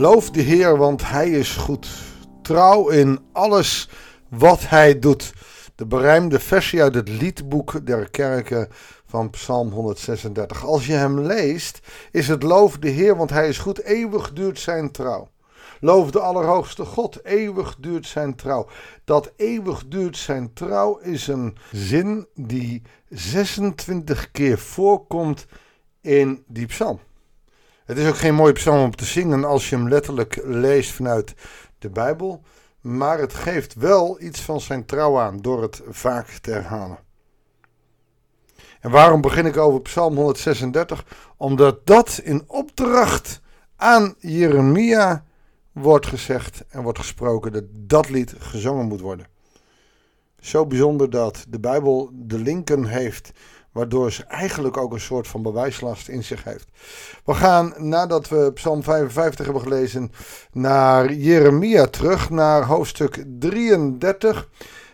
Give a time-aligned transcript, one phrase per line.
[0.00, 1.88] Loof de Heer, want Hij is goed.
[2.42, 3.88] Trouw in alles
[4.28, 5.32] wat Hij doet.
[5.74, 8.68] De berijmde versie uit het liedboek der kerken
[9.06, 10.64] van Psalm 136.
[10.64, 13.82] Als je hem leest, is het loof de Heer, want Hij is goed.
[13.82, 15.28] Eeuwig duurt zijn trouw.
[15.80, 18.68] Loof de Allerhoogste God, eeuwig duurt zijn trouw.
[19.04, 25.46] Dat eeuwig duurt zijn trouw is een zin die 26 keer voorkomt
[26.00, 27.00] in die psalm.
[27.90, 31.34] Het is ook geen mooie psalm om te zingen als je hem letterlijk leest vanuit
[31.78, 32.42] de Bijbel.
[32.80, 36.98] Maar het geeft wel iets van zijn trouw aan door het vaak te herhalen.
[38.80, 41.04] En waarom begin ik over Psalm 136?
[41.36, 43.40] Omdat dat in opdracht
[43.76, 45.24] aan Jeremia
[45.72, 49.26] wordt gezegd en wordt gesproken dat dat lied gezongen moet worden.
[50.40, 53.32] Zo bijzonder dat de Bijbel de linken heeft,
[53.72, 56.68] waardoor ze eigenlijk ook een soort van bewijslast in zich heeft.
[57.24, 60.12] We gaan, nadat we Psalm 55 hebben gelezen,
[60.52, 64.48] naar Jeremia terug, naar hoofdstuk 33,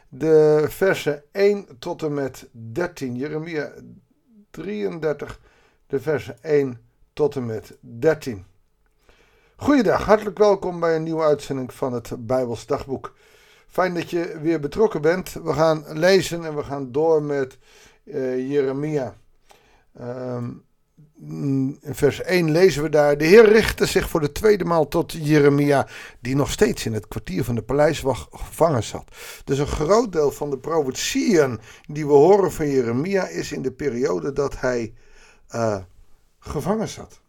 [0.08, 3.16] de versen 1 tot en met 13.
[3.16, 3.72] Jeremia
[4.50, 5.40] 33,
[5.86, 6.80] de versen 1
[7.12, 8.44] tot en met 13.
[9.56, 13.14] Goeiedag, hartelijk welkom bij een nieuwe uitzending van het Bijbels Dagboek.
[13.66, 15.32] Fijn dat je weer betrokken bent.
[15.32, 17.58] We gaan lezen en we gaan door met
[18.06, 19.16] Jeremia.
[20.00, 20.64] Um,
[21.80, 25.12] in vers 1 lezen we daar: De Heer richtte zich voor de tweede maal tot
[25.12, 25.86] Jeremia,
[26.20, 29.04] die nog steeds in het kwartier van de paleiswacht gevangen zat.
[29.44, 33.72] Dus een groot deel van de profetieën die we horen van Jeremia is in de
[33.72, 34.94] periode dat hij
[35.54, 35.78] uh,
[36.38, 37.20] gevangen zat.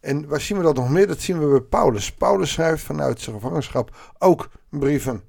[0.00, 1.06] En waar zien we dat nog meer?
[1.06, 2.12] Dat zien we bij Paulus.
[2.12, 5.22] Paulus schrijft vanuit zijn gevangenschap ook brieven.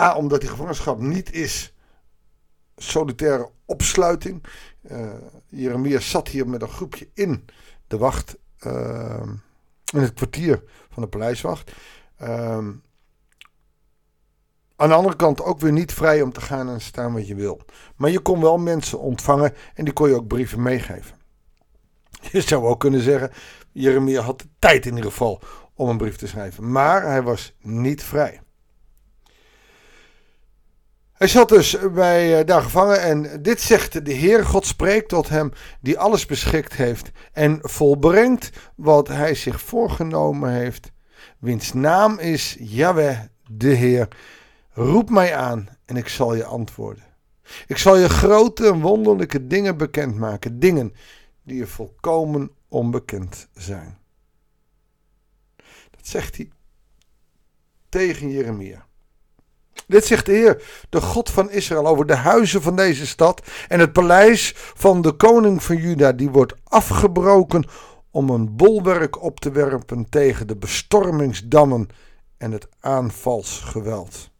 [0.00, 1.74] A, omdat die gevangenschap niet is
[2.76, 4.44] solitaire opsluiting.
[4.90, 5.12] Uh,
[5.48, 7.44] Jeremia zat hier met een groepje in
[7.86, 9.22] de wacht, uh,
[9.92, 11.72] in het kwartier van de paleiswacht.
[12.22, 12.28] Uh,
[14.76, 17.34] aan de andere kant ook weer niet vrij om te gaan en staan wat je
[17.34, 17.60] wil.
[17.96, 21.16] Maar je kon wel mensen ontvangen en die kon je ook brieven meegeven.
[22.32, 23.30] Je zou ook kunnen zeggen,
[23.72, 25.42] Jeremia had de tijd in ieder geval
[25.74, 26.72] om een brief te schrijven.
[26.72, 28.40] Maar hij was niet vrij.
[31.22, 35.28] Hij zat dus bij, uh, daar gevangen en dit zegt de Heer, God spreekt tot
[35.28, 40.92] hem die alles beschikt heeft en volbrengt wat hij zich voorgenomen heeft.
[41.38, 43.18] Wiens naam is Yahweh
[43.50, 44.08] de Heer.
[44.70, 47.04] Roep mij aan en ik zal je antwoorden.
[47.66, 50.94] Ik zal je grote en wonderlijke dingen bekendmaken, dingen
[51.42, 53.98] die je volkomen onbekend zijn.
[55.90, 56.50] Dat zegt hij
[57.88, 58.86] tegen Jeremia.
[59.92, 63.80] Dit zegt de Heer, de God van Israël, over de huizen van deze stad en
[63.80, 67.64] het paleis van de koning van Juda, die wordt afgebroken
[68.10, 71.88] om een bolwerk op te werpen tegen de bestormingsdammen
[72.38, 74.30] en het aanvalsgeweld.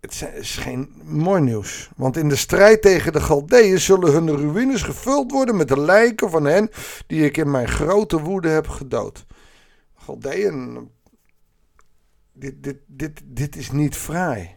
[0.00, 4.82] Het is geen mooi nieuws, want in de strijd tegen de Galdeeën zullen hun ruïnes
[4.82, 6.70] gevuld worden met de lijken van hen
[7.06, 9.24] die ik in mijn grote woede heb gedood.
[9.94, 10.90] Galdeeën,
[12.34, 14.56] dit, dit, dit, dit is niet fraai.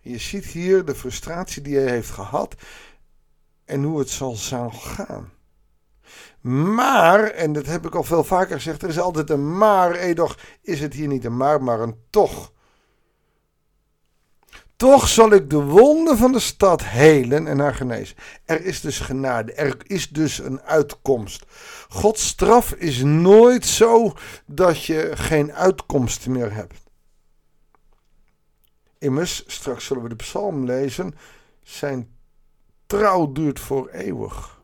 [0.00, 2.54] Je ziet hier de frustratie die hij heeft gehad
[3.64, 5.32] en hoe het zal, zal gaan.
[6.74, 10.38] Maar, en dat heb ik al veel vaker gezegd, er is altijd een maar, edoch
[10.62, 12.52] is het hier niet een maar, maar een toch.
[14.78, 18.16] Toch zal ik de wonden van de stad helen en haar genezen.
[18.44, 21.44] Er is dus genade, er is dus een uitkomst.
[21.88, 24.12] Gods straf is nooit zo
[24.46, 26.74] dat je geen uitkomst meer hebt.
[28.98, 31.14] Immers, straks zullen we de psalm lezen,
[31.62, 32.16] zijn
[32.86, 34.62] trouw duurt voor eeuwig.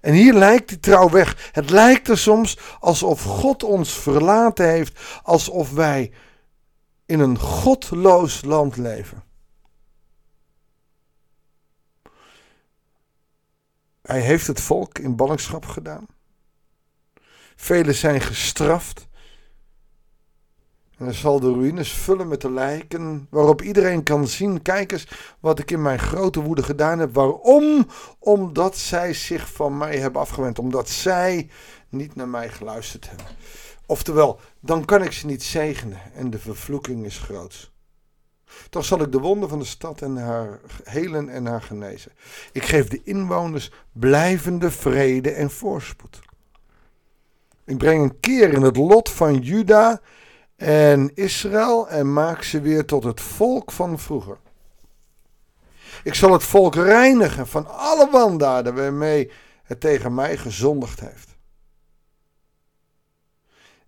[0.00, 1.50] En hier lijkt die trouw weg.
[1.52, 6.12] Het lijkt er soms alsof God ons verlaten heeft, alsof wij
[7.06, 9.25] in een godloos land leven.
[14.06, 16.06] Hij heeft het volk in ballingschap gedaan.
[17.56, 19.08] Velen zijn gestraft.
[20.98, 25.08] En hij zal de ruïnes vullen met de lijken, waarop iedereen kan zien: kijk eens
[25.40, 27.14] wat ik in mijn grote woede gedaan heb.
[27.14, 27.86] Waarom?
[28.18, 31.50] Omdat zij zich van mij hebben afgewend, omdat zij
[31.88, 33.26] niet naar mij geluisterd hebben.
[33.86, 37.74] Oftewel, dan kan ik ze niet zegenen en de vervloeking is groot.
[38.70, 42.12] Toch zal ik de wonden van de stad en haar helen en haar genezen.
[42.52, 46.20] Ik geef de inwoners blijvende vrede en voorspoed.
[47.64, 50.00] Ik breng een keer in het lot van Juda
[50.56, 54.38] en Israël en maak ze weer tot het volk van vroeger.
[56.02, 59.30] Ik zal het volk reinigen van alle wandaden waarmee
[59.62, 61.34] het tegen mij gezondigd heeft.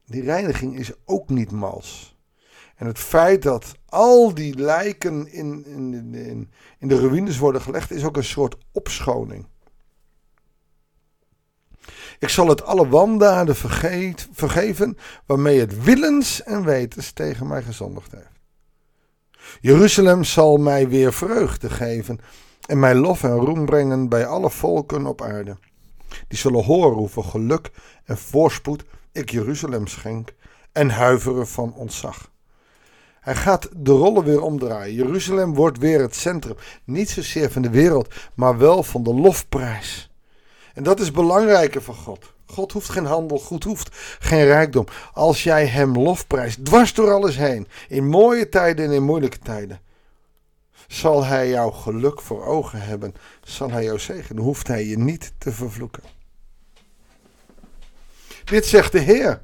[0.05, 2.18] die reiniging is ook niet mals.
[2.79, 7.91] En het feit dat al die lijken in, in, in, in de ruïnes worden gelegd,
[7.91, 9.47] is ook een soort opschoning.
[12.19, 18.11] Ik zal het alle wandaden vergeet, vergeven waarmee het willens en wetens tegen mij gezondigd
[18.11, 18.39] heeft.
[19.61, 22.21] Jeruzalem zal mij weer vreugde geven
[22.67, 25.57] en mij lof en roem brengen bij alle volken op aarde.
[26.29, 27.71] Die zullen horen hoeveel geluk
[28.05, 30.35] en voorspoed ik Jeruzalem schenk
[30.73, 32.31] en huiveren van ontzag.
[33.29, 34.95] Hij gaat de rollen weer omdraaien.
[34.95, 36.57] Jeruzalem wordt weer het centrum.
[36.85, 40.11] Niet zozeer van de wereld, maar wel van de lofprijs.
[40.75, 42.33] En dat is belangrijker voor God.
[42.47, 44.87] God hoeft geen handel, God hoeft geen rijkdom.
[45.13, 49.81] Als jij hem lofprijst, dwars door alles heen, in mooie tijden en in moeilijke tijden,
[50.87, 55.33] zal hij jouw geluk voor ogen hebben, zal hij jou zegenen, hoeft hij je niet
[55.39, 56.03] te vervloeken.
[58.45, 59.41] Dit zegt de Heer.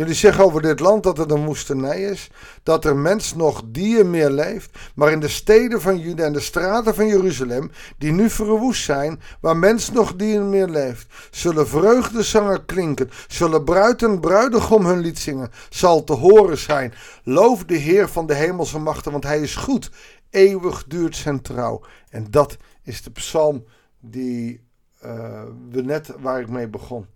[0.00, 2.30] Jullie zeggen over dit land dat het een woestenij is,
[2.62, 6.40] dat er mens nog dier meer leeft, maar in de steden van Juda en de
[6.40, 12.64] straten van Jeruzalem, die nu verwoest zijn, waar mens nog dier meer leeft, zullen vreugdezangen
[12.64, 16.94] klinken, zullen bruid en bruidegom hun lied zingen, zal te horen zijn.
[17.24, 19.90] Loof de Heer van de hemelse machten, want hij is goed,
[20.30, 21.80] eeuwig duurt zijn trouw.
[22.08, 23.64] En dat is de psalm
[23.98, 24.64] die
[25.04, 27.06] uh, we net waar ik mee begon.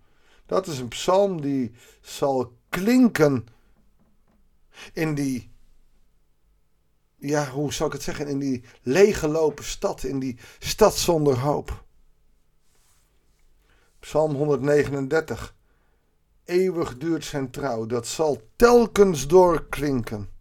[0.46, 3.46] Dat is een psalm die zal klinken
[4.92, 5.50] in die,
[7.16, 11.84] ja, hoe zal ik het zeggen, in die leeggelopen stad, in die stad zonder hoop.
[14.00, 15.54] Psalm 139.
[16.44, 20.33] Eeuwig duurt zijn trouw, dat zal telkens doorklinken.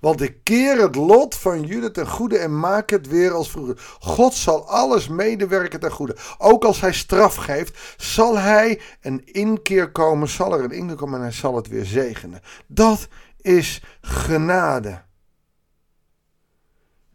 [0.00, 3.96] Want ik keer het lot van Juda ten goede en maak het weer als vroeger.
[4.00, 6.16] God zal alles medewerken ten goede.
[6.38, 11.18] Ook als hij straf geeft, zal hij een inkeer komen, zal er een inkeer komen
[11.18, 12.40] en hij zal het weer zegenen.
[12.66, 13.08] Dat
[13.40, 15.02] is genade.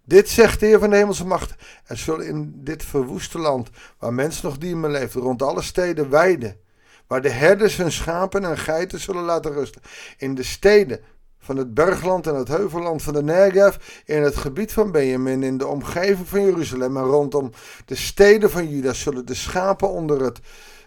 [0.08, 1.56] Dit zegt de Heer van de hemelse macht.
[1.86, 3.70] Er zullen in dit verwoeste land,
[4.00, 6.60] waar mensen nog diemen leven, rond alle steden weiden.
[7.08, 9.82] Waar de herders hun schapen en geiten zullen laten rusten.
[10.18, 11.00] In de steden
[11.48, 15.58] van het bergland en het heuvelland van de Negev, in het gebied van Benjamin, in
[15.58, 17.52] de omgeving van Jeruzalem en rondom
[17.86, 20.40] de steden van Juda zullen de schapen onder, het,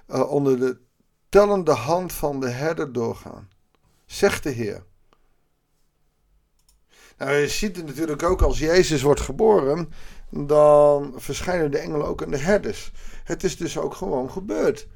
[0.08, 0.78] uh, onder de
[1.28, 3.48] tellende hand van de herder doorgaan.
[4.06, 4.84] Zegt de Heer.
[7.18, 9.92] Nou, je ziet het natuurlijk ook als Jezus wordt geboren,
[10.30, 12.92] dan verschijnen de engelen ook aan de herders.
[13.24, 14.88] Het is dus ook gewoon gebeurd.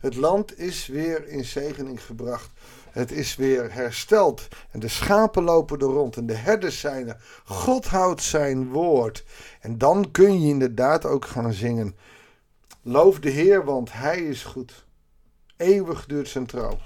[0.00, 2.50] Het land is weer in zegening gebracht
[2.90, 4.48] het is weer hersteld.
[4.70, 7.16] En de schapen lopen er rond en de herders zijn er.
[7.44, 9.24] God houdt zijn woord.
[9.60, 11.96] En dan kun je inderdaad ook gaan zingen.
[12.82, 14.84] Loof de Heer, want Hij is goed.
[15.56, 16.78] Eeuwig duurt zijn trouw.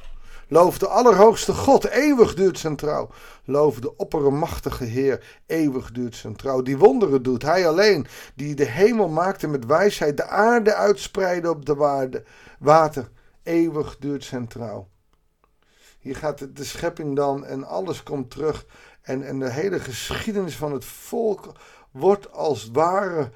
[0.49, 3.11] Loof de Allerhoogste God, eeuwig duurt zijn trouw.
[3.44, 6.62] Loof de oppermachtige Heer, eeuwig duurt zijn trouw.
[6.62, 11.67] Die wonderen doet, Hij alleen, die de hemel maakte met wijsheid, de aarde uitspreidde op
[11.67, 12.23] de
[12.58, 13.08] water.
[13.43, 14.88] Eeuwig duurt zijn trouw.
[15.99, 18.67] Hier gaat de schepping dan en alles komt terug.
[19.02, 21.52] En, en de hele geschiedenis van het volk
[21.90, 23.30] wordt als ware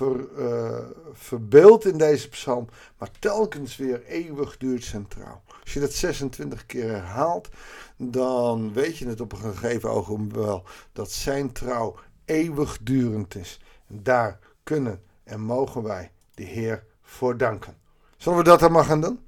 [0.00, 0.78] uh,
[1.12, 2.68] verbeeld in deze psalm.
[2.98, 5.42] Maar telkens weer eeuwig duurt centraal.
[5.62, 7.48] Als je dat 26 keer herhaalt,
[7.96, 10.64] dan weet je het op een gegeven ogenblik wel.
[10.92, 13.60] Dat zijn trouw eeuwigdurend is.
[13.88, 17.76] En daar kunnen en mogen wij de Heer voor danken.
[18.16, 19.20] Zullen we dat dan maar gaan doen?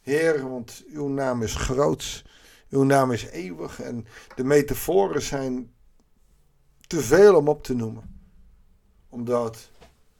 [0.00, 2.24] Heer, want uw naam is groot,
[2.68, 5.72] uw naam is eeuwig en de metaforen zijn
[6.86, 8.20] te veel om op te noemen.
[9.08, 9.70] Omdat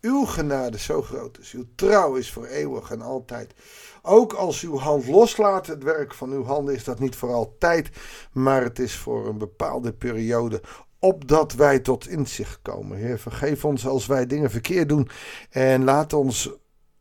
[0.00, 3.54] uw genade zo groot is, uw trouw is voor eeuwig en altijd.
[4.02, 7.90] Ook als uw hand loslaat, het werk van uw handen is dat niet voor altijd,
[8.32, 10.62] maar het is voor een bepaalde periode
[10.98, 12.98] opdat wij tot inzicht komen.
[12.98, 15.08] Heer, vergeef ons als wij dingen verkeerd doen
[15.50, 16.50] en laat ons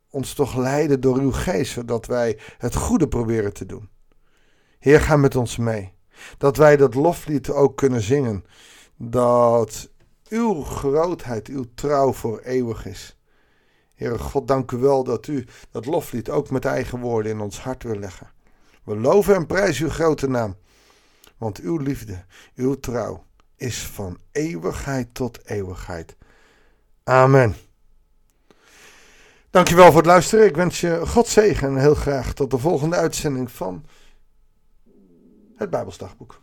[0.10, 3.90] ons toch leiden door uw geest, zodat wij het goede proberen te doen.
[4.80, 5.94] Heer, ga met ons mee.
[6.38, 8.46] Dat wij dat loflied ook kunnen zingen.
[8.96, 9.90] Dat
[10.30, 13.18] uw grootheid, uw trouw voor eeuwig is.
[13.94, 17.60] Heere God, dank u wel dat u dat loflied ook met eigen woorden in ons
[17.60, 18.32] hart wil leggen.
[18.84, 20.56] We loven en prijzen uw grote naam.
[21.38, 22.24] Want uw liefde,
[22.56, 23.24] uw trouw
[23.56, 26.16] is van eeuwigheid tot eeuwigheid.
[27.04, 27.56] Amen.
[29.50, 30.46] Dankjewel voor het luisteren.
[30.46, 33.86] Ik wens je God zegen en heel graag tot de volgende uitzending van
[35.56, 36.42] het Bijbelsdagboek.